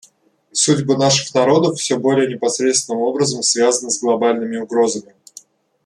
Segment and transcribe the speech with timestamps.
[0.51, 5.13] Судьбы наших народов все более непосредственным образом связаны с глобальными угрозами.